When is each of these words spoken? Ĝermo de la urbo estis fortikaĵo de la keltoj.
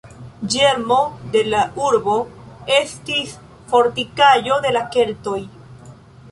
Ĝermo 0.53 0.95
de 1.35 1.43
la 1.49 1.59
urbo 1.89 2.15
estis 2.79 3.37
fortikaĵo 3.75 4.61
de 4.67 4.73
la 4.81 4.85
keltoj. 4.99 5.41